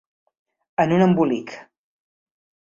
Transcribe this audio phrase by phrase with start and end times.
[0.85, 1.55] En un embolic